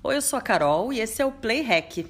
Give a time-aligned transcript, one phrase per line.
[0.00, 2.06] Oi, eu sou a Carol e esse é o Play Hack.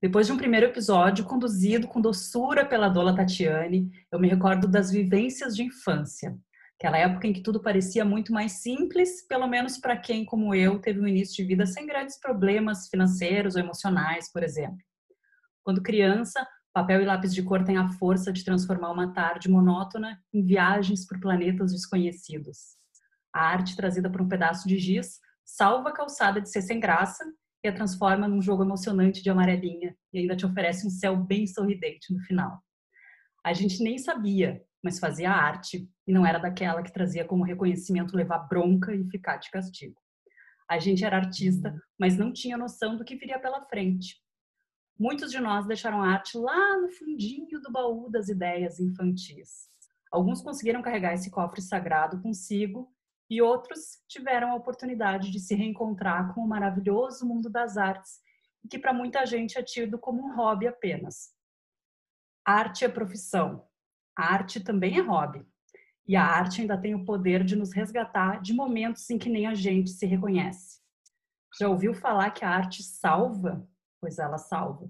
[0.00, 4.90] Depois de um primeiro episódio conduzido com doçura pela Dola Tatiane, eu me recordo das
[4.90, 6.34] vivências de infância.
[6.78, 10.78] Aquela época em que tudo parecia muito mais simples, pelo menos para quem, como eu,
[10.78, 14.78] teve um início de vida sem grandes problemas financeiros ou emocionais, por exemplo.
[15.62, 20.18] Quando criança, papel e lápis de cor têm a força de transformar uma tarde monótona
[20.32, 22.75] em viagens por planetas desconhecidos.
[23.36, 27.22] A arte trazida por um pedaço de giz salva a calçada de ser sem graça
[27.62, 31.46] e a transforma num jogo emocionante de amarelinha e ainda te oferece um céu bem
[31.46, 32.58] sorridente no final.
[33.44, 38.16] A gente nem sabia, mas fazia arte e não era daquela que trazia como reconhecimento
[38.16, 40.00] levar bronca e ficar de castigo.
[40.66, 44.16] A gente era artista, mas não tinha noção do que viria pela frente.
[44.98, 49.68] Muitos de nós deixaram a arte lá no fundinho do baú das ideias infantis.
[50.10, 52.95] Alguns conseguiram carregar esse cofre sagrado consigo
[53.28, 58.20] e outros tiveram a oportunidade de se reencontrar com o maravilhoso mundo das artes,
[58.70, 61.34] que para muita gente é tido como um hobby apenas.
[62.44, 63.66] Arte é profissão,
[64.16, 65.46] a arte também é hobby.
[66.08, 69.46] E a arte ainda tem o poder de nos resgatar de momentos em que nem
[69.46, 70.80] a gente se reconhece.
[71.58, 73.68] Já ouviu falar que a arte salva?
[74.00, 74.88] Pois ela salva.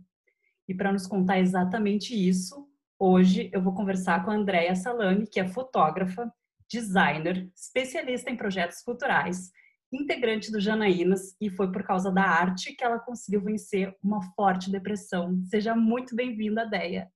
[0.68, 2.68] E para nos contar exatamente isso,
[2.98, 6.30] hoje eu vou conversar com a Andrea Salami, que é fotógrafa
[6.70, 9.50] designer, especialista em projetos culturais,
[9.92, 14.70] integrante do Janaínas e foi por causa da arte que ela conseguiu vencer uma forte
[14.70, 15.41] depressão.
[15.45, 17.11] Seja muito bem-vinda, Deia.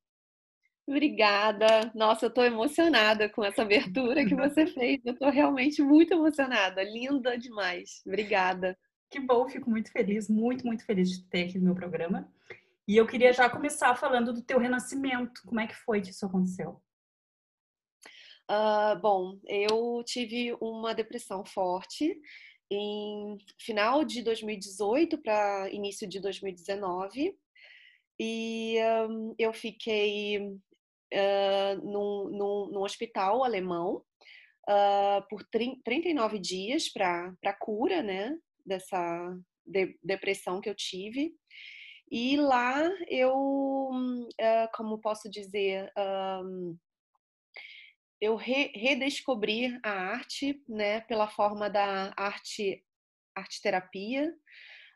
[0.87, 1.93] Obrigada.
[1.95, 5.01] Nossa, eu estou emocionada com essa abertura que você fez.
[5.05, 6.83] Eu estou realmente muito emocionada.
[6.83, 8.03] Linda demais.
[8.07, 8.77] Obrigada.
[9.11, 12.29] Que bom, fico muito feliz, muito, muito feliz de ter aqui no meu programa.
[12.89, 15.43] E eu queria já começar falando do teu renascimento.
[15.47, 16.81] Como é que foi que isso aconteceu?
[18.51, 22.21] Uh, bom, eu tive uma depressão forte
[22.69, 27.39] em final de 2018 para início de 2019
[28.19, 28.77] e
[29.09, 34.03] um, eu fiquei uh, num, num, num, hospital alemão
[34.69, 38.37] uh, por 30, 39 dias para cura né,
[38.67, 39.33] dessa
[39.65, 41.33] de, depressão que eu tive.
[42.11, 45.89] E lá eu, uh, como posso dizer,
[46.45, 46.77] um,
[48.21, 52.85] eu re redescobri a arte, né, pela forma da arte,
[53.35, 54.33] arte terapia.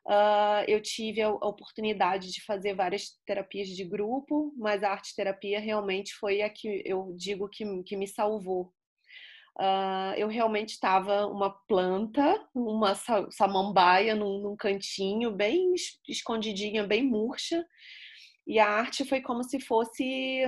[0.07, 5.59] Uh, eu tive a, oportunidade de fazer várias terapias de grupo, mas a arte terapia
[5.59, 8.71] realmente foi a que eu digo que, que me salvou.
[9.59, 12.95] Uh, eu realmente estava uma planta, uma
[13.31, 15.73] samambaia num, num cantinho, bem
[16.09, 17.65] escondidinha, bem murcha,
[18.47, 20.45] e a arte foi como se fosse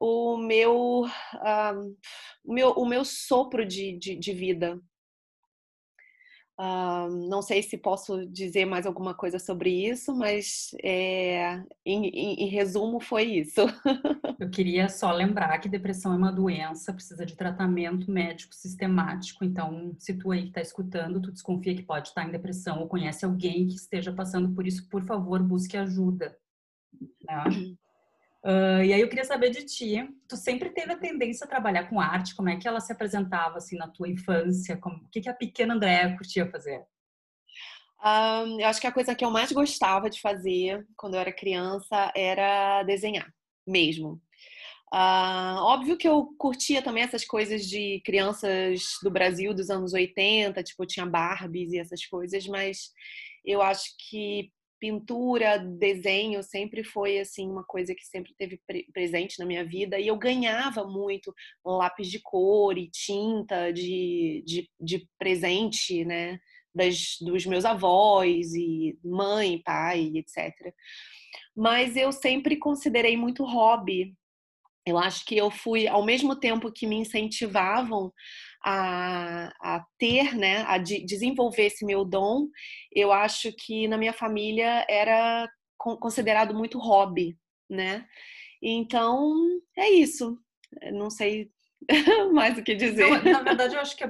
[0.00, 1.96] o meu, uh,
[2.44, 4.80] meu, o meu sopro de, de, de vida.
[6.56, 12.44] Uh, não sei se posso dizer mais alguma coisa sobre isso, mas é, em, em,
[12.44, 13.60] em, resumo foi isso.
[14.38, 19.44] Eu queria só lembrar que depressão é uma doença, precisa de tratamento médico sistemático.
[19.44, 23.24] Então, se tu aí está escutando, tu desconfia que pode estar em depressão ou conhece
[23.24, 26.36] alguém que esteja passando por isso, por favor, busque ajuda.
[27.24, 27.74] Né?
[28.44, 31.88] Uh, e aí eu queria saber de ti, tu sempre teve a tendência a trabalhar
[31.88, 34.76] com arte, como é que ela se apresentava assim na tua infância?
[34.76, 36.84] Como, o que, que a pequena Andréa curtia fazer?
[38.04, 41.32] Um, eu acho que a coisa que eu mais gostava de fazer quando eu era
[41.32, 43.32] criança era desenhar,
[43.66, 44.20] mesmo.
[44.92, 50.62] Uh, óbvio que eu curtia também essas coisas de crianças do Brasil dos anos 80,
[50.62, 52.92] tipo, tinha Barbies e essas coisas, mas
[53.44, 54.52] eu acho que
[54.84, 58.60] pintura, desenho sempre foi assim uma coisa que sempre teve
[58.92, 61.34] presente na minha vida e eu ganhava muito
[61.64, 66.38] lápis de cor e tinta de, de, de presente, né,
[66.74, 70.52] das, dos meus avós e mãe, pai, etc.
[71.56, 74.14] Mas eu sempre considerei muito hobby.
[74.86, 78.12] Eu acho que eu fui, ao mesmo tempo que me incentivavam
[78.64, 82.48] a, a ter, né, a de, desenvolver esse meu dom,
[82.90, 87.36] eu acho que na minha família era considerado muito hobby,
[87.68, 88.06] né?
[88.62, 89.34] Então,
[89.76, 90.38] é isso.
[90.92, 91.50] Não sei
[92.32, 93.22] mais o que dizer.
[93.22, 94.04] Não, na verdade, eu acho que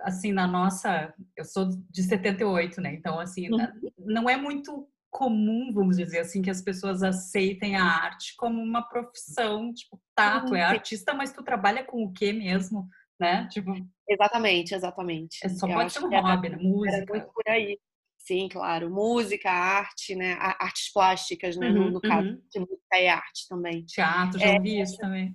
[0.00, 2.94] assim, na nossa, eu sou de 78, né?
[2.94, 3.68] Então, assim, uhum.
[3.98, 8.82] não é muito comum, vamos dizer assim, que as pessoas aceitem a arte como uma
[8.82, 12.88] profissão, tipo, tá, tu é artista, mas tu trabalha com o quê mesmo?
[13.22, 13.48] Né?
[13.50, 13.72] Tipo,
[14.08, 15.38] exatamente, exatamente.
[15.44, 16.56] É só pode ser um hobby, né?
[16.60, 17.14] Música.
[17.14, 17.78] muito por aí.
[18.18, 18.90] Sim, claro.
[18.90, 20.36] Música, arte, né?
[20.38, 21.68] Artes plásticas, né?
[21.68, 22.42] Uhum, no, no caso uhum.
[22.50, 23.84] de música e arte também.
[23.86, 25.34] Teatro, já é, ouvi isso também.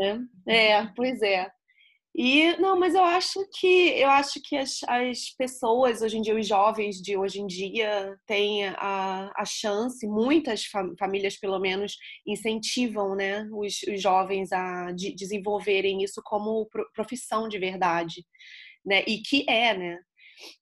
[0.00, 1.50] É, é, pois é.
[2.14, 6.38] E não, mas eu acho que eu acho que as, as pessoas hoje em dia,
[6.38, 10.64] os jovens de hoje em dia, têm a, a chance, muitas
[10.98, 17.58] famílias pelo menos incentivam, né, os, os jovens a de, desenvolverem isso como profissão de
[17.58, 18.26] verdade,
[18.84, 19.02] né?
[19.06, 19.98] E que é, né?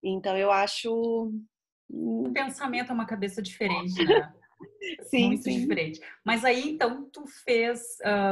[0.05, 1.33] Então eu acho
[1.93, 4.33] o pensamento é uma cabeça diferente, né?
[5.11, 5.59] sim, muito sim.
[5.59, 6.01] diferente.
[6.25, 7.81] Mas aí então tu fez,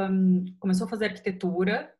[0.09, 1.93] um, começou a fazer arquitetura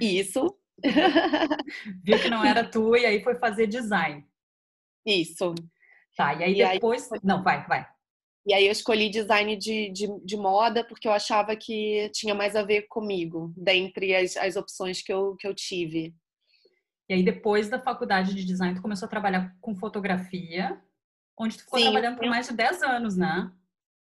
[0.00, 0.56] isso.
[2.04, 4.24] Viu que não era tu e aí foi fazer design.
[5.06, 5.54] Isso.
[6.16, 7.10] Tá, e aí e depois.
[7.12, 7.20] Aí...
[7.22, 7.86] Não, vai, vai.
[8.46, 12.54] E aí eu escolhi design de, de, de, moda porque eu achava que tinha mais
[12.54, 16.14] a ver comigo, dentre as, as opções que eu, que eu tive.
[17.08, 20.80] E aí depois da faculdade de design, tu começou a trabalhar com fotografia,
[21.38, 23.50] onde tu ficou Sim, trabalhando por mais de 10 anos, né?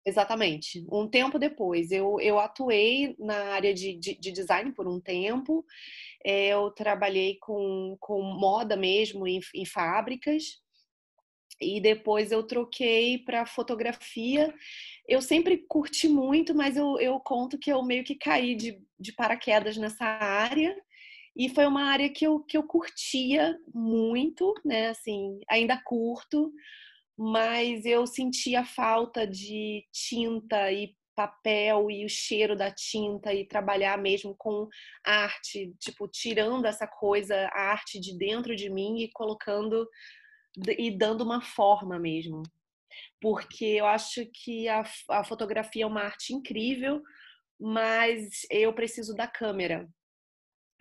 [0.05, 0.85] Exatamente.
[0.91, 5.65] Um tempo depois, eu, eu atuei na área de, de, de design por um tempo.
[6.25, 10.61] É, eu trabalhei com, com moda mesmo em, em fábricas.
[11.61, 14.53] E depois eu troquei para fotografia.
[15.07, 19.13] Eu sempre curti muito, mas eu, eu conto que eu meio que caí de, de
[19.13, 20.75] paraquedas nessa área.
[21.35, 24.89] E foi uma área que eu, que eu curtia muito, né?
[24.89, 26.51] Assim, ainda curto,
[27.17, 33.97] mas eu sentia falta de tinta e papel e o cheiro da tinta e trabalhar
[33.97, 34.67] mesmo com
[35.03, 39.87] arte, tipo, tirando essa coisa, a arte de dentro de mim e colocando
[40.77, 42.43] e dando uma forma mesmo.
[43.21, 47.01] Porque eu acho que a, a fotografia é uma arte incrível,
[47.59, 49.87] mas eu preciso da câmera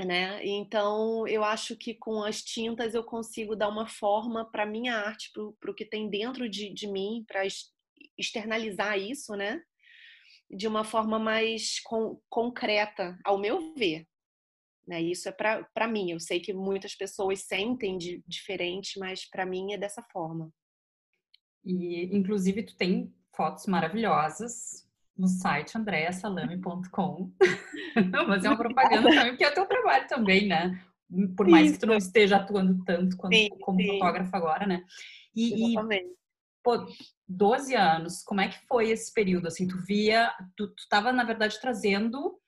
[0.03, 0.45] né?
[0.45, 5.31] Então eu acho que com as tintas eu consigo dar uma forma para minha arte,
[5.33, 7.43] para o que tem dentro de, de mim, para
[8.19, 9.63] externalizar isso, né?
[10.51, 14.07] De uma forma mais com, concreta, ao meu ver.
[14.87, 15.01] Né?
[15.01, 16.11] Isso é para mim.
[16.11, 20.53] Eu sei que muitas pessoas sentem de, diferente, mas para mim é dessa forma.
[21.65, 24.84] E inclusive tu tem fotos maravilhosas
[25.17, 27.33] no site andreassalame.com.
[28.29, 30.81] Mas é uma propaganda também, porque é o teu trabalho também, né?
[31.37, 31.75] Por mais Isso.
[31.75, 33.87] que tu não esteja atuando tanto quanto, sim, como sim.
[33.87, 34.85] fotógrafo agora, né?
[35.35, 36.07] E, Exatamente.
[36.07, 36.17] E,
[36.63, 36.87] pô,
[37.29, 39.47] 12 anos, como é que foi esse período?
[39.47, 42.41] Assim, tu via, tu, tu tava, na verdade, trazendo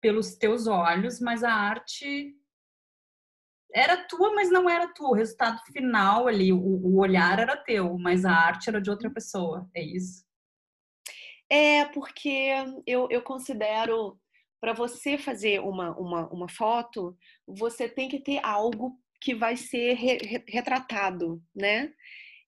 [0.00, 2.34] pelos teus olhos, mas a arte
[3.74, 5.10] era tua, mas não era tua.
[5.10, 9.10] O resultado final ali, o, o olhar era teu, mas a arte era de outra
[9.10, 9.68] pessoa.
[9.74, 10.27] É isso?
[11.50, 12.50] É, porque
[12.86, 14.18] eu, eu considero,
[14.60, 17.16] para você fazer uma, uma, uma foto,
[17.46, 21.92] você tem que ter algo que vai ser re, re, retratado, né?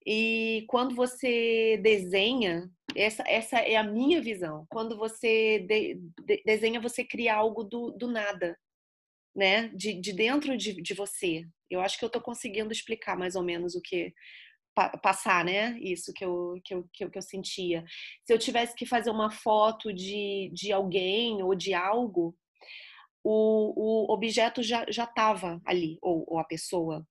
[0.07, 4.67] E quando você desenha, essa, essa é a minha visão.
[4.69, 8.59] Quando você de, de, desenha, você cria algo do, do nada,
[9.35, 9.69] né?
[9.69, 11.45] De, de dentro de, de você.
[11.71, 14.13] Eu acho que eu estou conseguindo explicar mais ou menos o que
[14.89, 15.79] passar, né?
[15.81, 17.85] Isso que eu, que, eu, que, eu, que eu sentia.
[18.25, 22.37] Se eu tivesse que fazer uma foto de, de alguém ou de algo,
[23.23, 27.07] o, o objeto já estava ali, ou, ou a pessoa.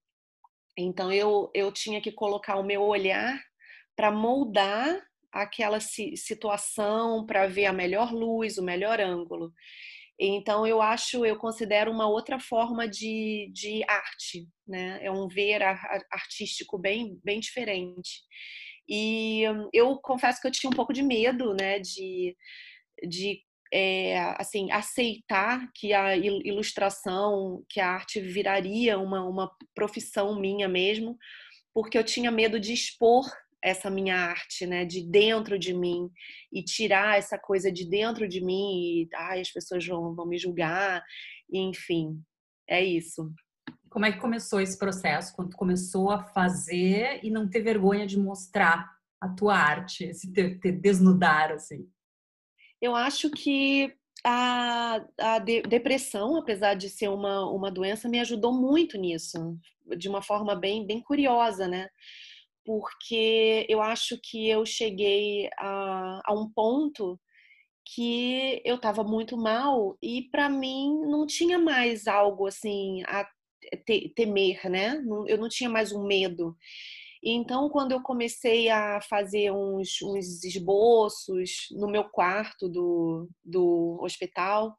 [0.78, 3.40] Então eu, eu tinha que colocar o meu olhar
[3.96, 5.02] para moldar
[5.32, 9.54] aquela situação, para ver a melhor luz, o melhor ângulo.
[10.20, 15.00] Então, eu acho, eu considero uma outra forma de, de arte, né?
[15.02, 15.62] É um ver
[16.12, 18.22] artístico bem, bem diferente.
[18.88, 22.36] E eu confesso que eu tinha um pouco de medo, né, de,
[23.08, 23.40] de
[23.72, 31.16] é, assim, aceitar que a ilustração, que a arte viraria uma, uma profissão minha mesmo,
[31.72, 33.30] porque eu tinha medo de expor
[33.64, 36.10] essa minha arte, né, de dentro de mim
[36.52, 40.38] e tirar essa coisa de dentro de mim e ai, as pessoas vão, vão me
[40.38, 41.04] julgar,
[41.52, 42.22] enfim,
[42.68, 43.32] é isso.
[43.90, 45.36] Como é que começou esse processo?
[45.36, 48.88] Quando começou a fazer e não ter vergonha de mostrar
[49.20, 51.90] a tua arte, te, te desnudar assim?
[52.82, 53.94] Eu acho que
[54.26, 59.58] a, a de, depressão, apesar de ser uma, uma doença, me ajudou muito nisso,
[59.98, 61.90] de uma forma bem, bem curiosa, né?
[62.70, 67.20] Porque eu acho que eu cheguei a, a um ponto
[67.84, 73.28] que eu estava muito mal e para mim não tinha mais algo assim a
[73.88, 75.02] te, temer, né?
[75.26, 76.56] Eu não tinha mais um medo.
[77.24, 84.76] Então, quando eu comecei a fazer uns, uns esboços no meu quarto do, do hospital,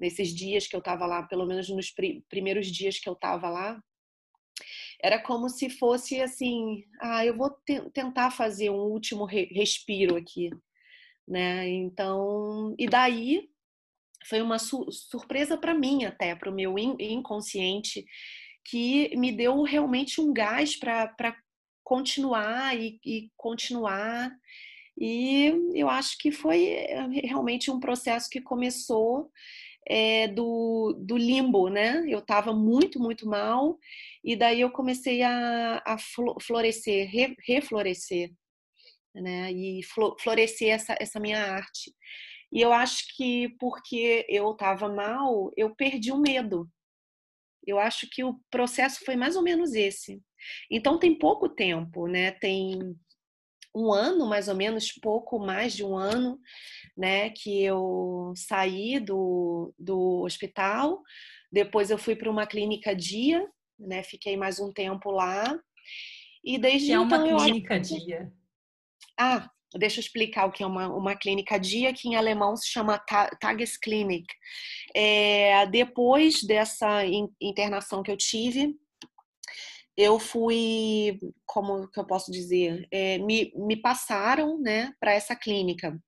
[0.00, 1.92] nesses dias que eu estava lá, pelo menos nos
[2.30, 3.78] primeiros dias que eu estava lá,
[5.02, 10.16] era como se fosse assim, ah, eu vou te tentar fazer um último re respiro
[10.16, 10.50] aqui,
[11.26, 11.68] né?
[11.68, 13.48] Então, e daí
[14.28, 18.04] foi uma su surpresa para mim até, para o meu in inconsciente,
[18.64, 21.36] que me deu realmente um gás para
[21.84, 24.30] continuar e, e continuar.
[24.98, 29.30] E eu acho que foi eh, realmente um processo que começou
[29.88, 32.04] é, do, do limbo, né?
[32.08, 33.78] Eu estava muito, muito mal,
[34.24, 35.96] e daí eu comecei a, a
[36.40, 38.32] florescer, re, reflorescer,
[39.14, 39.52] né?
[39.52, 39.80] E
[40.20, 41.94] florescer essa, essa minha arte.
[42.52, 46.68] E eu acho que porque eu estava mal, eu perdi o medo.
[47.66, 50.22] Eu acho que o processo foi mais ou menos esse.
[50.70, 52.30] Então tem pouco tempo, né?
[52.32, 52.78] Tem
[53.74, 56.40] um ano, mais ou menos, pouco mais de um ano,
[56.96, 57.30] né?
[57.30, 61.02] Que eu saí do, do hospital.
[61.52, 63.46] Depois eu fui para uma clínica dia,
[63.78, 64.02] né?
[64.02, 65.58] Fiquei mais um tempo lá.
[66.44, 67.80] E desde que é uma então, clínica eu...
[67.80, 68.32] dia.
[69.18, 72.68] Ah, Deixa eu explicar o que é uma, uma clínica dia, que em alemão se
[72.68, 72.98] chama
[73.40, 74.26] Tagesklinik.
[74.94, 77.02] É, depois dessa
[77.40, 78.74] internação que eu tive,
[79.96, 85.98] eu fui, como que eu posso dizer, é, me, me passaram né, para essa clínica,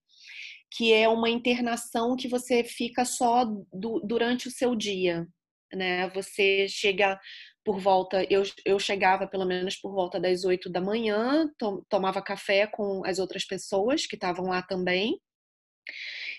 [0.71, 5.27] que é uma internação que você fica só do, durante o seu dia.
[5.73, 6.09] Né?
[6.11, 7.19] Você chega
[7.65, 12.23] por volta, eu, eu chegava pelo menos por volta das oito da manhã, to, tomava
[12.23, 15.21] café com as outras pessoas que estavam lá também.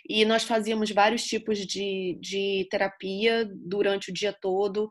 [0.07, 4.87] E nós fazíamos vários tipos de, de terapia durante o dia todo.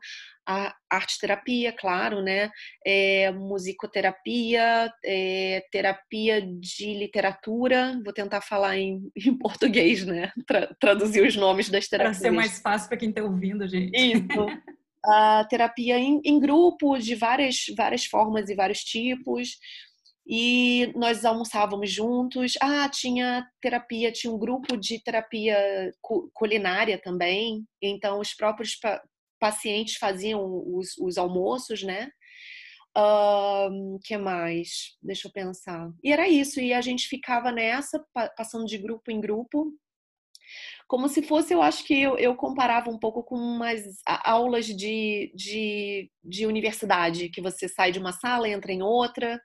[0.47, 2.49] A arte terapia, claro, né?
[2.85, 7.99] É, musicoterapia, é, terapia de literatura.
[8.03, 10.31] Vou tentar falar em, em português, né?
[10.47, 12.17] Tra, traduzir os nomes das terapias.
[12.17, 13.91] Para ser mais fácil para quem está ouvindo, gente.
[13.95, 14.47] Isso.
[15.05, 19.57] a terapia em, em grupo de várias, várias formas e vários tipos.
[20.31, 22.53] E nós almoçávamos juntos.
[22.61, 25.91] Ah, tinha terapia, tinha um grupo de terapia
[26.33, 27.65] culinária também.
[27.81, 29.01] Então, os próprios pa
[29.39, 32.11] pacientes faziam os, os almoços, né?
[32.95, 34.97] Um, que mais?
[35.01, 35.89] Deixa eu pensar.
[36.03, 38.03] E era isso, e a gente ficava nessa,
[38.35, 39.73] passando de grupo em grupo,
[40.87, 45.31] como se fosse, eu acho que eu, eu comparava um pouco com umas aulas de,
[45.35, 49.39] de, de universidade, que você sai de uma sala, entra em outra,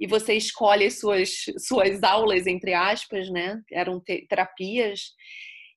[0.00, 3.60] e você escolhe as suas, suas aulas, entre aspas, né?
[3.70, 5.12] Eram te terapias.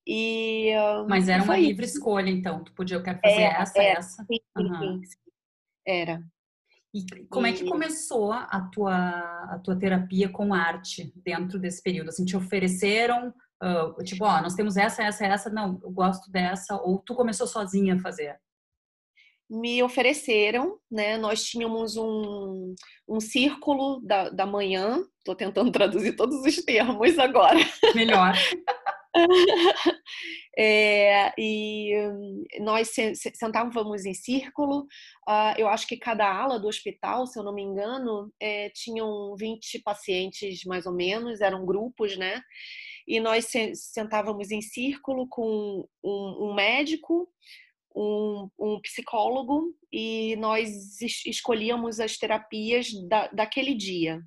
[0.07, 0.71] E,
[1.07, 1.97] Mas era uma livre isso.
[1.97, 2.63] escolha, então.
[2.63, 4.25] Tu podia, eu quero fazer é, essa, é, essa.
[4.25, 5.01] Sim, uhum.
[5.03, 5.17] sim,
[5.85, 6.23] Era.
[6.95, 12.09] E como é que começou a tua, a tua terapia com arte dentro desse período?
[12.09, 16.75] Assim, te ofereceram Uh, tipo, ó, nós temos essa, essa, essa, não, eu gosto dessa,
[16.75, 18.37] ou tu começou sozinha a fazer?
[19.49, 21.17] Me ofereceram, né?
[21.17, 22.73] Nós tínhamos um,
[23.07, 27.59] um círculo da, da manhã, tô tentando traduzir todos os termos agora.
[27.95, 28.33] Melhor.
[30.55, 31.91] É, e
[32.59, 32.91] nós
[33.33, 34.81] sentávamos em círculo.
[35.27, 39.35] Uh, eu acho que cada ala do hospital, se eu não me engano, é, tinham
[39.35, 42.39] 20 pacientes mais ou menos, eram grupos, né?
[43.07, 47.27] e nós sentávamos em círculo com um, um médico,
[47.95, 54.21] um, um, psicólogo e nós escolhíamos as terapias da, daquele dia.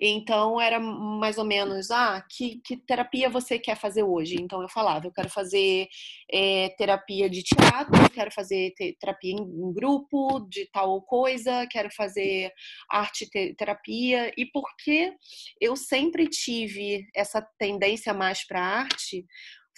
[0.00, 4.36] Então era mais ou menos, ah, que, que terapia você quer fazer hoje?
[4.40, 5.88] Então eu falava, eu quero fazer
[6.32, 12.52] é, terapia de teatro, quero fazer terapia em grupo de tal coisa, quero fazer
[12.90, 14.32] arte terapia.
[14.36, 15.12] E porque
[15.60, 19.24] eu sempre tive essa tendência mais para arte,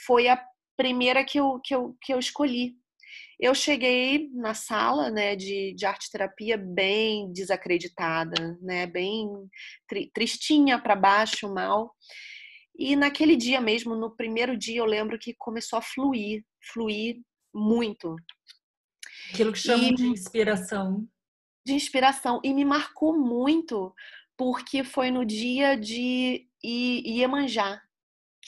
[0.07, 0.43] foi a
[0.81, 2.81] primeira que eu, que eu, que eu escolhi
[3.41, 9.29] eu cheguei na sala né, de, de arte terapia bem desacreditada, né, bem
[9.89, 11.95] tri, tristinha para baixo, mal.
[12.79, 17.23] E naquele dia mesmo, no primeiro dia, eu lembro que começou a fluir, fluir
[17.53, 18.15] muito.
[19.33, 21.09] Aquilo que chamam e, de inspiração.
[21.65, 22.41] De inspiração.
[22.45, 23.95] E me marcou muito,
[24.37, 27.81] porque foi no dia de Iemanjá,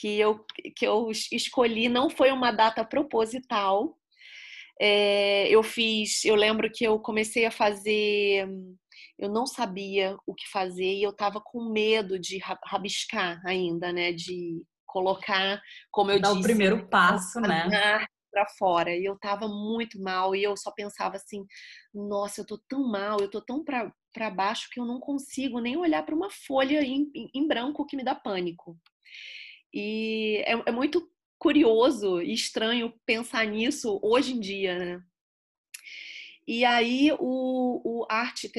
[0.03, 0.45] que eu,
[0.75, 3.97] que eu escolhi, não foi uma data proposital,
[4.77, 8.45] é, eu fiz, eu lembro que eu comecei a fazer,
[9.17, 14.11] eu não sabia o que fazer e eu estava com medo de rabiscar ainda, né?
[14.11, 18.05] De colocar, como eu Dar disse, o primeiro passo, né?
[18.29, 18.93] para fora.
[18.93, 21.45] E eu estava muito mal e eu só pensava assim:
[21.93, 25.77] nossa, eu tô tão mal, eu tô tão para baixo que eu não consigo nem
[25.77, 28.77] olhar para uma folha em, em, branco que me dá pânico.
[29.73, 35.03] E é, é muito curioso e estranho pensar nisso hoje em dia, né?
[36.47, 38.49] E aí o, o arte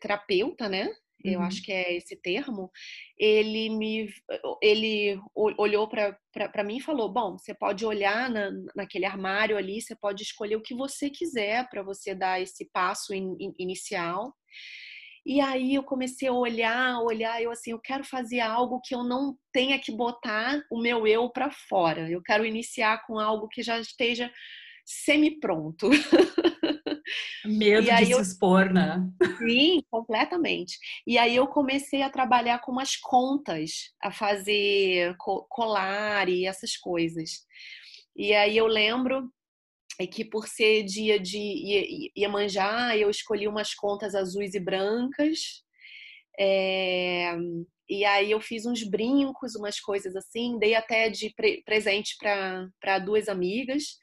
[0.00, 0.88] terapeuta, né?
[1.24, 1.46] eu uhum.
[1.46, 2.70] acho que é esse termo,
[3.16, 4.12] ele me
[4.60, 9.94] ele olhou para mim e falou: Bom, você pode olhar na, naquele armário ali, você
[9.94, 14.34] pode escolher o que você quiser para você dar esse passo in, in, inicial.
[15.24, 19.04] E aí eu comecei a olhar, olhar, eu assim, eu quero fazer algo que eu
[19.04, 22.10] não tenha que botar o meu eu para fora.
[22.10, 24.32] Eu quero iniciar com algo que já esteja
[24.84, 25.88] semi-pronto.
[27.44, 28.98] Medo de se expor, né?
[29.38, 30.78] Sim, completamente.
[31.06, 35.14] E aí eu comecei a trabalhar com umas contas, a fazer
[35.48, 37.44] colar e essas coisas.
[38.16, 39.30] E aí eu lembro
[40.10, 45.62] que por ser dia de Iemanjá, eu escolhi umas contas azuis e brancas.
[46.38, 47.34] É...
[47.88, 52.98] E aí eu fiz uns brincos, umas coisas assim, dei até de pre presente para
[52.98, 53.98] duas amigas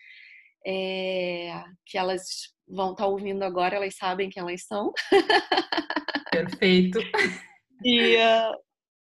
[0.65, 4.91] é, que elas vão estar tá ouvindo agora, elas sabem quem elas são.
[6.31, 6.99] Perfeito.
[7.83, 8.55] e, uh,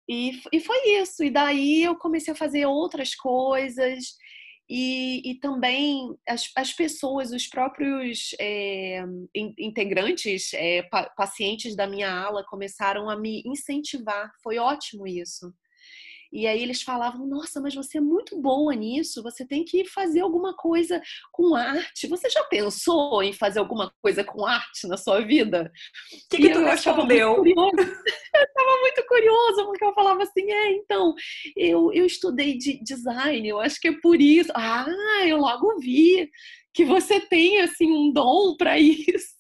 [0.09, 1.23] e, e foi isso.
[1.23, 4.17] E daí eu comecei a fazer outras coisas.
[4.69, 9.03] E, e também as, as pessoas, os próprios é,
[9.35, 14.33] integrantes, é, pa, pacientes da minha ala começaram a me incentivar.
[14.43, 15.53] Foi ótimo isso.
[16.33, 20.21] E aí eles falavam: Nossa, mas você é muito boa nisso, você tem que fazer
[20.21, 22.07] alguma coisa com arte.
[22.07, 25.71] Você já pensou em fazer alguma coisa com arte na sua vida?
[26.13, 27.45] O que, que tu respondeu?
[27.45, 31.15] eu estava muito curiosa, porque eu falava assim: É, então,
[31.55, 34.51] eu, eu estudei de design, eu acho que é por isso.
[34.55, 34.87] Ah,
[35.27, 36.31] eu logo vi
[36.73, 39.37] que você tem assim um dom para isso.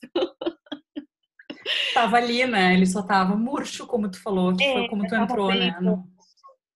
[1.95, 2.75] Tava ali, né?
[2.75, 5.75] Ele só tava murcho, como tu falou, que é, foi como tu entrou, né?
[5.81, 6.12] No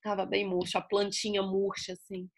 [0.07, 2.29] estava bem murcha, a plantinha murcha, assim.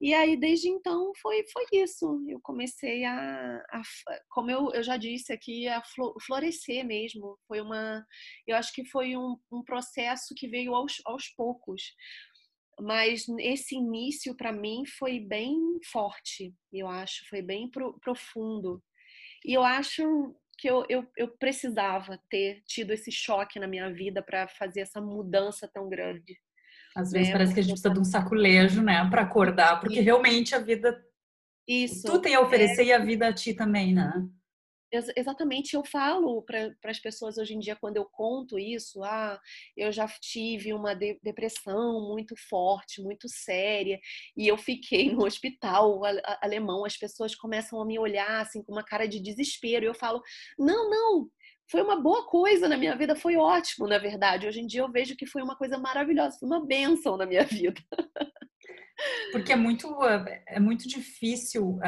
[0.00, 2.22] E aí, desde então, foi, foi isso.
[2.28, 3.82] Eu comecei a, a
[4.28, 5.82] como eu, eu já disse aqui, a
[6.26, 7.38] florescer mesmo.
[7.48, 8.04] Foi uma,
[8.46, 11.82] eu acho que foi um, um processo que veio aos, aos poucos.
[12.78, 15.56] Mas esse início, para mim, foi bem
[15.90, 18.82] forte, eu acho, foi bem pro, profundo.
[19.46, 20.02] E eu acho
[20.58, 25.00] que eu, eu, eu precisava ter tido esse choque na minha vida para fazer essa
[25.00, 26.38] mudança tão grande.
[26.96, 27.32] Às vezes né?
[27.34, 30.98] parece que a gente precisa de um saculejo, né, para acordar, porque realmente a vida.
[31.68, 32.04] Isso.
[32.06, 32.86] Tu tem a oferecer é...
[32.86, 34.26] e a vida a ti também, né?
[35.16, 39.38] Exatamente, eu falo para as pessoas hoje em dia, quando eu conto isso, ah,
[39.76, 43.98] eu já tive uma de depressão muito forte, muito séria,
[44.36, 46.00] e eu fiquei no hospital
[46.40, 49.94] alemão, as pessoas começam a me olhar assim com uma cara de desespero, e eu
[49.94, 50.22] falo,
[50.56, 51.28] não, não,
[51.68, 54.46] foi uma boa coisa na minha vida, foi ótimo, na verdade.
[54.46, 57.44] Hoje em dia eu vejo que foi uma coisa maravilhosa, foi uma bênção na minha
[57.44, 57.80] vida.
[59.30, 59.94] Porque é muito,
[60.46, 61.78] é muito difícil,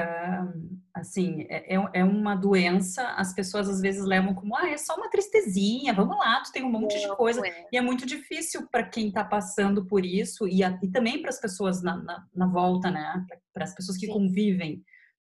[0.93, 4.95] assim, é, é, é uma doença, as pessoas às vezes levam como, ah, é só
[4.95, 7.41] uma tristezinha, vamos lá, tu tem um monte de coisa.
[7.47, 7.67] É.
[7.73, 11.41] E é muito difícil para quem está passando por isso e, e também para as
[11.41, 13.25] pessoas na, na, na, volta, né?
[13.55, 14.12] Para as pessoas que Sim.
[14.12, 14.83] convivem,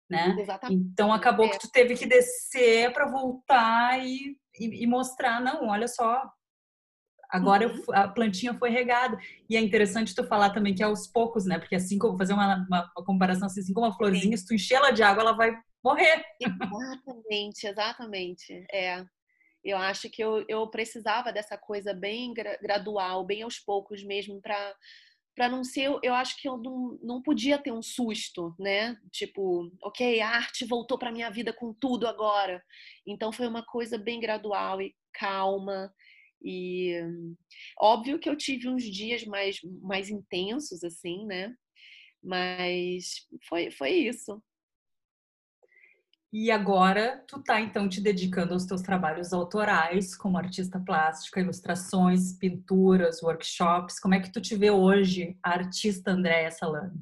[0.08, 0.34] né?
[0.38, 0.88] Exatamente.
[0.90, 1.58] Então acabou que é.
[1.58, 6.22] tu teve que descer para voltar e e, e mostrar, não, olha só,
[7.30, 7.82] agora uhum.
[7.88, 9.18] eu, a plantinha foi regada.
[9.48, 11.58] E é interessante tu falar também que é aos poucos, né?
[11.58, 14.42] Porque assim como fazer uma, uma, uma comparação assim, assim como uma florzinha, Sim.
[14.42, 16.24] se tu encher ela de água, ela vai morrer.
[16.40, 18.66] Exatamente, exatamente.
[18.72, 19.04] É.
[19.62, 24.74] Eu acho que eu, eu precisava dessa coisa bem gradual, bem aos poucos mesmo, para
[25.34, 28.96] para não ser, eu acho que eu não, não podia ter um susto, né?
[29.10, 32.62] Tipo, ok, a arte voltou para minha vida com tudo agora.
[33.06, 35.92] Então foi uma coisa bem gradual e calma.
[36.42, 37.00] E
[37.80, 41.52] óbvio que eu tive uns dias mais, mais intensos, assim, né?
[42.22, 44.42] Mas foi, foi isso.
[46.36, 52.36] E agora tu tá então te dedicando aos teus trabalhos autorais como artista plástica, ilustrações,
[52.36, 54.00] pinturas, workshops.
[54.00, 57.00] Como é que tu te vê hoje, a artista Andréa Salame?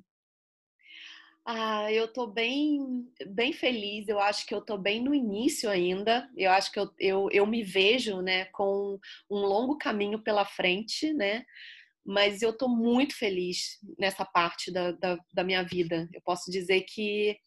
[1.46, 4.06] Ah, eu tô bem, bem feliz.
[4.06, 6.28] Eu acho que eu tô bem no início ainda.
[6.36, 11.10] Eu acho que eu, eu, eu me vejo, né, com um longo caminho pela frente,
[11.14, 11.42] né?
[12.04, 16.06] Mas eu tô muito feliz nessa parte da, da, da minha vida.
[16.12, 17.38] Eu posso dizer que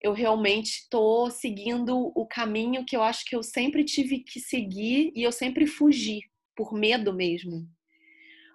[0.00, 5.12] eu realmente estou seguindo o caminho que eu acho que eu sempre tive que seguir
[5.14, 6.20] e eu sempre fugi,
[6.54, 7.68] por medo mesmo.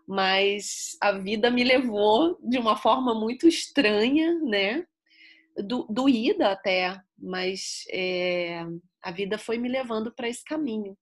[0.08, 4.86] Mas a vida me levou de uma forma muito estranha, né?
[5.58, 8.66] Do, doída até, mas é,
[9.02, 10.98] a vida foi me levando para esse caminho.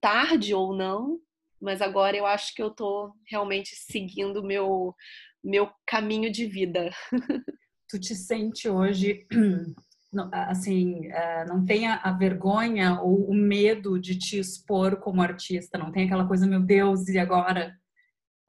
[0.00, 1.20] Tarde ou não,
[1.60, 4.94] mas agora eu acho que eu estou realmente seguindo meu,
[5.42, 6.90] meu caminho de vida.
[7.90, 9.26] tu te sente hoje
[10.32, 15.90] assim, é, não tenha a vergonha ou o medo de te expor como artista, não
[15.90, 17.79] tem aquela coisa, meu Deus, e agora?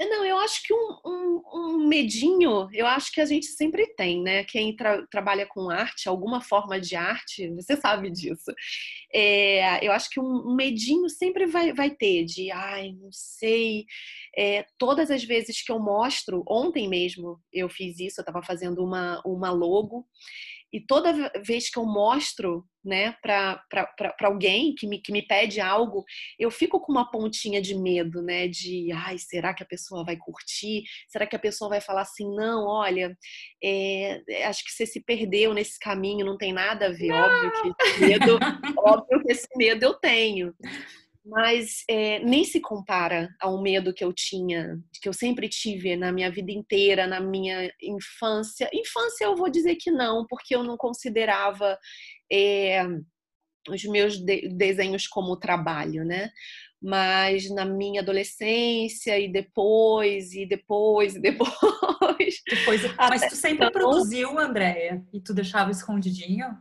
[0.10, 4.22] Não, eu acho que um, um, um, medinho, eu acho que a gente sempre tem,
[4.22, 4.44] né?
[4.46, 8.52] Quem tra trabalha com arte, alguma forma de arte, você sabe disso.
[9.14, 13.86] É, eu acho que um, um, medinho sempre vai, vai ter, de ai, não sei.
[14.36, 18.84] É, todas as vezes que eu mostro, ontem mesmo eu fiz isso, eu estava fazendo
[18.84, 20.08] uma, uma logo
[20.72, 23.64] e toda vez que eu mostro né, para
[24.24, 26.04] alguém que me, que me pede algo,
[26.40, 28.48] eu fico com uma pontinha de medo, né?
[28.48, 30.84] De ai, será que a pessoa vai curtir?
[31.08, 33.16] Será que a pessoa vai falar assim, não, olha,
[33.64, 37.18] é, acho que você se perdeu nesse caminho, não tem nada a ver, não.
[37.18, 38.40] óbvio que medo,
[38.78, 40.54] óbvio que esse medo eu tenho
[41.24, 46.12] mas é, nem se compara ao medo que eu tinha, que eu sempre tive na
[46.12, 48.70] minha vida inteira, na minha infância.
[48.74, 51.78] Infância eu vou dizer que não, porque eu não considerava
[52.32, 52.84] é,
[53.70, 56.32] os meus de desenhos como trabalho, né?
[56.82, 62.42] Mas na minha adolescência e depois, e depois, e depois.
[62.50, 63.72] depois mas tu sempre então...
[63.72, 65.06] produziu, Andréia?
[65.14, 66.58] E tu deixava escondidinho?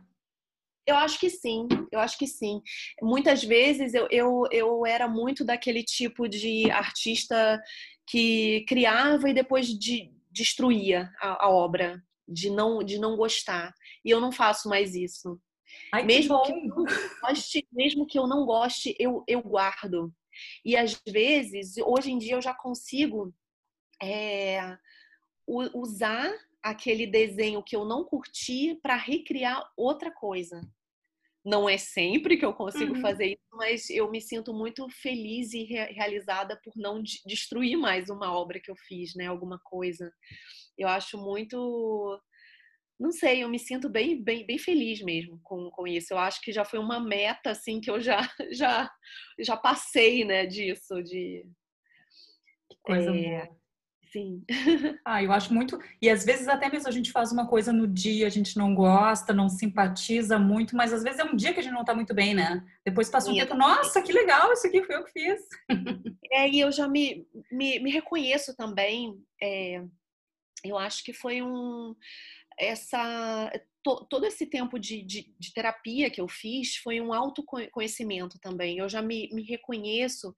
[0.85, 2.61] Eu acho que sim, eu acho que sim.
[3.01, 7.61] Muitas vezes eu, eu, eu era muito daquele tipo de artista
[8.07, 13.73] que criava e depois de, destruía a, a, obra, de não, de não gostar.
[14.03, 15.39] E eu não faço mais isso.
[15.93, 16.85] Ai, mesmo, que, que eu
[17.21, 20.11] goste, mesmo que eu não goste, eu, eu guardo.
[20.65, 23.33] E às vezes, hoje em dia, eu já consigo
[24.01, 24.77] é,
[25.47, 26.33] usar
[26.63, 30.61] aquele desenho que eu não curti para recriar outra coisa.
[31.43, 33.01] Não é sempre que eu consigo uhum.
[33.01, 38.09] fazer isso, mas eu me sinto muito feliz e re realizada por não destruir mais
[38.09, 39.25] uma obra que eu fiz, né?
[39.25, 40.11] Alguma coisa.
[40.77, 42.21] Eu acho muito
[42.99, 46.13] não sei, eu me sinto bem, bem, bem feliz mesmo com, com isso.
[46.13, 48.19] Eu acho que já foi uma meta assim que eu já
[48.53, 48.91] já
[49.39, 51.43] já passei, né, disso de
[52.69, 53.60] que coisa é, boa.
[54.11, 54.43] Sim.
[55.05, 55.79] Ah, eu acho muito.
[56.01, 58.75] E às vezes até mesmo a gente faz uma coisa no dia, a gente não
[58.75, 61.95] gosta, não simpatiza muito, mas às vezes é um dia que a gente não tá
[61.95, 62.63] muito bem, né?
[62.85, 65.41] Depois passa um tempo, nossa, que legal, isso aqui foi eu que fiz.
[66.33, 69.21] É, e eu já me, me, me reconheço também.
[69.41, 69.83] É,
[70.63, 71.95] eu acho que foi um.
[72.57, 73.51] Essa.
[73.83, 78.77] To, todo esse tempo de, de, de, terapia que eu fiz foi um autoconhecimento também.
[78.77, 80.33] Eu já me, me reconheço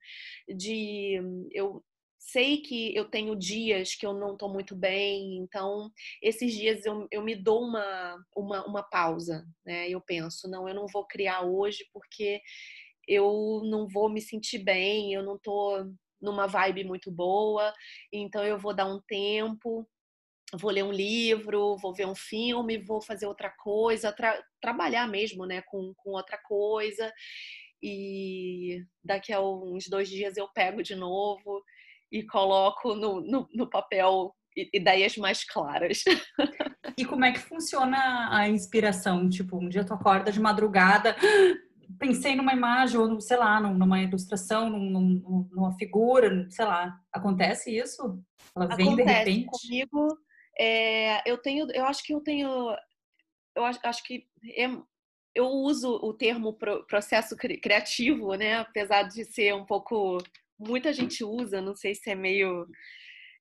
[0.48, 1.20] de.
[1.52, 1.84] Eu
[2.26, 5.90] sei que eu tenho dias que eu não estou muito bem, então
[6.22, 9.88] esses dias eu, eu me dou uma, uma, uma pausa, né?
[9.90, 12.40] Eu penso, não, eu não vou criar hoje porque
[13.06, 15.84] eu não vou me sentir bem, eu não estou
[16.20, 17.72] numa vibe muito boa,
[18.10, 19.86] então eu vou dar um tempo,
[20.54, 25.44] vou ler um livro, vou ver um filme, vou fazer outra coisa, tra trabalhar mesmo,
[25.44, 27.12] né, com, com outra coisa.
[27.82, 31.62] E daqui a uns dois dias eu pego de novo
[32.14, 34.32] e coloco no, no, no papel
[34.72, 36.04] ideias mais claras.
[36.96, 39.28] E como é que funciona a inspiração?
[39.28, 41.16] Tipo, um dia tu acorda de madrugada,
[41.98, 46.96] pensei numa imagem, ou sei lá, numa ilustração, num, numa figura, sei lá.
[47.12, 48.22] Acontece isso?
[48.56, 49.24] Ela vem Acontece.
[49.24, 49.46] de repente?
[49.60, 50.18] Comigo,
[50.56, 52.76] é, eu tenho, eu acho que eu tenho,
[53.56, 54.24] eu acho, acho que
[54.56, 54.70] é,
[55.34, 58.58] eu uso o termo processo criativo, né?
[58.58, 60.18] Apesar de ser um pouco
[60.58, 62.66] muita gente usa, não sei se é meio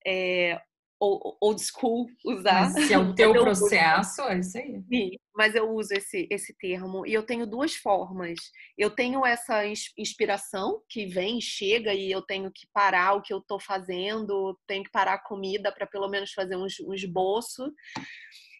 [0.05, 0.59] é,
[0.99, 2.71] old school usar.
[2.71, 4.81] Mas se é o teu processo, é isso aí.
[4.87, 8.39] Sim, mas eu uso esse, esse termo e eu tenho duas formas.
[8.77, 9.63] Eu tenho essa
[9.97, 14.83] inspiração que vem, chega e eu tenho que parar o que eu estou fazendo, tenho
[14.83, 17.71] que parar a comida para pelo menos fazer um, um esboço.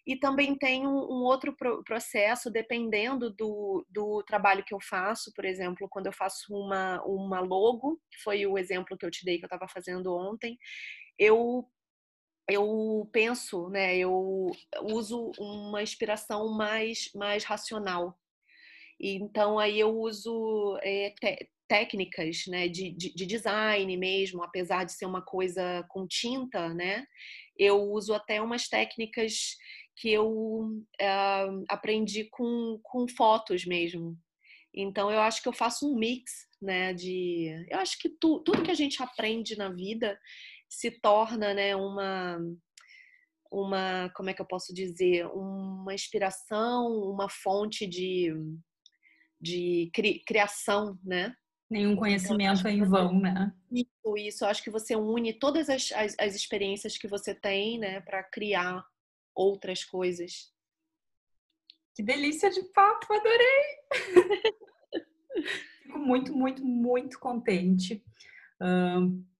[0.06, 5.32] E também tem um, um outro pro processo, dependendo do, do trabalho que eu faço,
[5.34, 9.24] por exemplo, quando eu faço uma, uma logo, que foi o exemplo que eu te
[9.24, 10.58] dei que eu estava fazendo ontem,
[11.18, 11.66] eu
[12.48, 14.50] eu penso, né, eu
[14.82, 18.18] uso uma inspiração mais, mais racional.
[19.00, 21.14] Então, aí eu uso é,
[21.68, 27.06] técnicas né, de, de, de, design mesmo, apesar de ser uma coisa com tinta, né?
[27.56, 29.56] Eu uso até umas técnicas
[29.96, 34.18] que eu uh, aprendi com, com fotos mesmo.
[34.74, 36.92] Então eu acho que eu faço um mix, né?
[36.92, 40.18] De, eu acho que tu, tudo que a gente aprende na vida
[40.68, 41.76] se torna, né?
[41.76, 42.38] Uma,
[43.50, 48.34] uma, como é que eu posso dizer, uma inspiração, uma fonte de,
[49.40, 51.32] de cri, criação, né?
[51.70, 53.52] Nenhum então, conhecimento é em vão, né?
[53.72, 54.44] Isso, isso.
[54.44, 58.22] Eu acho que você une todas as, as, as experiências que você tem, né, para
[58.22, 58.84] criar
[59.34, 60.52] outras coisas.
[61.94, 63.64] Que delícia de papo, adorei!
[65.82, 68.04] Fico muito, muito, muito contente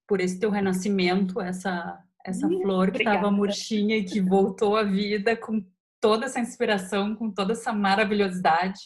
[0.07, 5.37] por esse teu renascimento, essa, essa flor que estava murchinha e que voltou à vida
[5.37, 5.65] com
[6.01, 8.79] toda essa inspiração, com toda essa maravilhosidade.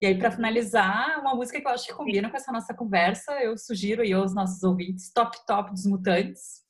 [0.00, 3.32] E aí, para finalizar, uma música que eu acho que combina com essa nossa conversa,
[3.40, 6.61] eu sugiro aí aos nossos ouvintes, Top Top dos Mutantes.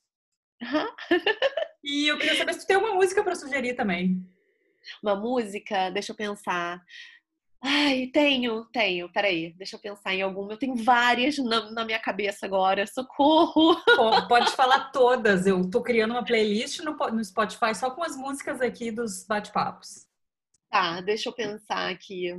[1.83, 4.25] E eu queria saber se tu tem uma música para sugerir também.
[5.01, 6.81] Uma música, deixa eu pensar.
[7.65, 9.09] Ai, tenho, tenho.
[9.09, 10.51] Peraí, deixa eu pensar em alguma.
[10.51, 12.85] Eu tenho várias na, na minha cabeça agora.
[12.85, 13.77] Socorro!
[14.27, 15.47] Pode falar todas.
[15.47, 20.05] Eu tô criando uma playlist no, no Spotify só com as músicas aqui dos bate-papos.
[20.69, 22.35] Tá, deixa eu pensar aqui.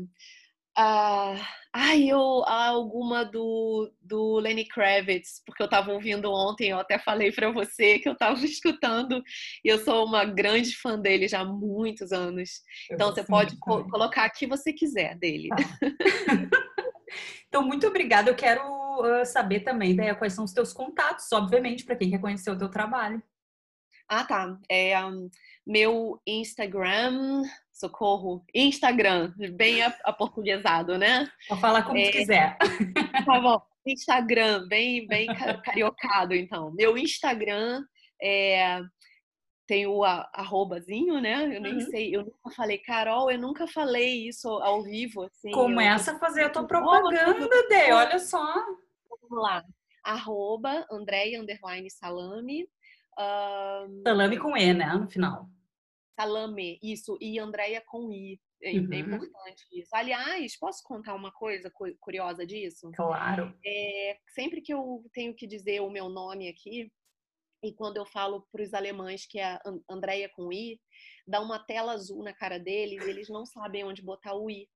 [0.76, 1.37] Ah,
[1.72, 7.30] ai, eu, alguma do, do Lenny Kravitz, porque eu estava ouvindo ontem, eu até falei
[7.30, 9.22] para você que eu estava escutando,
[9.64, 12.62] e eu sou uma grande fã dele já há muitos anos.
[12.90, 15.48] Eu então você pode co colocar o que você quiser dele.
[15.50, 15.56] Tá.
[17.48, 18.28] então, muito obrigada.
[18.30, 22.20] Eu quero uh, saber também, né, quais são os teus contatos, obviamente, para quem quer
[22.20, 23.22] conhecer o teu trabalho.
[24.08, 24.58] Ah, tá.
[24.68, 25.30] É, um,
[25.66, 27.42] meu Instagram,
[27.85, 31.31] socorro, Instagram, bem aportuguesado, né?
[31.49, 32.57] Pode falar como é, quiser.
[33.25, 33.61] Tá bom.
[33.87, 35.27] Instagram, bem, bem
[35.62, 36.70] cariocado, então.
[36.73, 37.85] Meu Instagram
[38.23, 38.81] é,
[39.66, 41.55] tem o arrobazinho, né?
[41.55, 41.81] Eu nem uhum.
[41.81, 45.25] sei, eu nunca falei, Carol, eu nunca falei isso ao vivo.
[45.25, 46.16] Assim, Começa eu...
[46.16, 48.55] a fazer a tua propaganda, Dê, olha só.
[49.23, 49.62] Vamos lá.
[50.03, 52.66] Arroba Andréia Underline Salame.
[53.18, 54.03] Um...
[54.03, 54.92] Salame com E, né?
[54.94, 55.49] No final.
[56.18, 58.40] Salame, isso, e Andréia com I.
[58.62, 58.92] É, uhum.
[58.92, 59.90] é, importante isso.
[59.92, 62.90] Aliás, posso contar uma coisa curiosa disso?
[62.94, 63.55] Claro.
[63.64, 66.90] É, sempre que eu tenho que dizer o meu nome aqui,
[67.62, 69.59] e quando eu falo para os alemães que é
[69.90, 70.81] Andréia com I,
[71.27, 74.68] dá uma tela azul na cara deles e eles não sabem onde botar o I.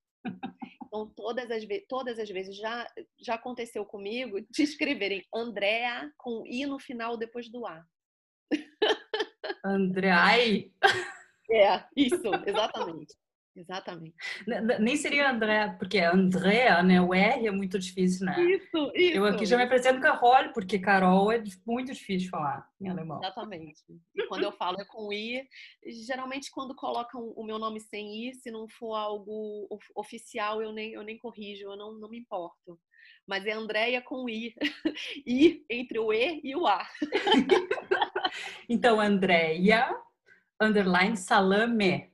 [0.86, 6.64] Então, todas as, todas as vezes já, já aconteceu comigo de escreverem Andréa com I
[6.64, 7.84] no final depois do A.
[9.64, 10.70] André,
[11.50, 13.14] é, isso, exatamente.
[13.58, 14.14] Exatamente.
[14.80, 17.00] Nem seria André, porque Andréa, né?
[17.00, 18.40] O R é muito difícil, né?
[18.40, 19.16] Isso, isso.
[19.16, 23.18] Eu aqui já me apresento Carol, porque Carol é muito difícil de falar em alemão.
[23.18, 23.82] Exatamente.
[24.14, 25.44] E quando eu falo é com I,
[26.06, 30.92] geralmente quando colocam o meu nome sem I, se não for algo oficial, eu nem,
[30.92, 32.78] eu nem corrijo, eu não, não me importo.
[33.26, 34.54] Mas é Andréia com I.
[35.26, 36.86] I entre o E e o A.
[38.68, 39.94] então, Andréia
[40.60, 42.10] underline salame.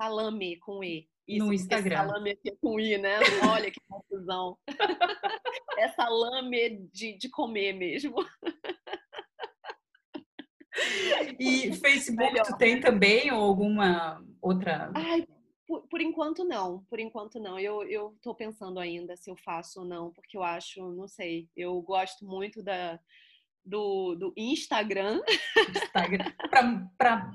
[0.00, 1.08] Salame com E.
[1.26, 1.96] Isso, no Instagram.
[1.96, 3.18] Salame aqui com I, né?
[3.48, 4.58] Olha que confusão.
[5.78, 8.16] é salame de, de comer mesmo.
[11.38, 12.46] E Facebook Melhor.
[12.46, 14.90] tu tem também ou alguma outra?
[14.94, 15.26] Ai,
[15.66, 17.58] por, por, enquanto não, por enquanto não.
[17.58, 21.48] Eu, eu tô pensando ainda se eu faço ou não, porque eu acho, não sei,
[21.56, 22.98] eu gosto muito da,
[23.64, 25.20] do, do Instagram.
[25.56, 26.32] Instagram.
[26.96, 27.32] Para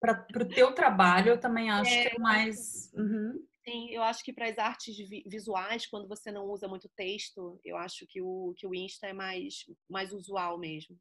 [0.00, 2.92] para o teu trabalho, eu também acho é, que é mais.
[2.94, 3.44] Uhum.
[3.66, 7.76] Sim, eu acho que para as artes visuais, quando você não usa muito texto, eu
[7.76, 10.96] acho que o, que o Insta é mais, mais usual mesmo.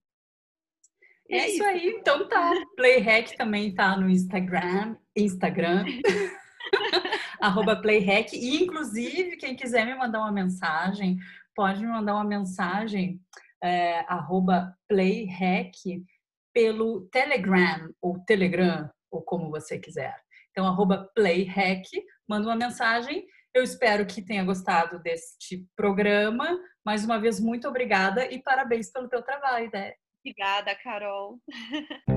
[1.29, 2.51] É, é isso, aí, então tá.
[2.75, 4.97] Playhack também tá no Instagram.
[5.15, 5.85] Instagram.
[7.41, 8.35] arroba Playhack.
[8.35, 11.17] E, inclusive, quem quiser me mandar uma mensagem,
[11.55, 13.21] pode me mandar uma mensagem,
[13.63, 16.03] é, arroba Playhack
[16.57, 20.15] pelo Telegram ou Telegram, ou como você quiser.
[20.49, 20.65] Então,
[21.13, 21.87] Playhack,
[22.27, 23.27] manda uma mensagem.
[23.53, 26.59] Eu espero que tenha gostado deste programa.
[26.83, 29.93] Mais uma vez, muito obrigada e parabéns pelo teu trabalho, né?
[30.25, 31.39] Obrigada, Carol.